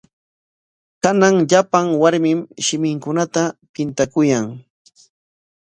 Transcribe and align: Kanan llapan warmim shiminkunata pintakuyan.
Kanan 1.03 1.35
llapan 1.49 1.85
warmim 2.01 2.39
shiminkunata 2.65 3.43
pintakuyan. 3.73 4.45